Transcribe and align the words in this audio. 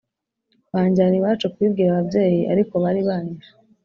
Banjyana 0.73 1.15
iwacu 1.17 1.45
kubibwira 1.53 1.89
ababyeyi 1.91 2.41
ariko 2.53 2.73
bari 2.83 3.01
banyishe 3.07 3.51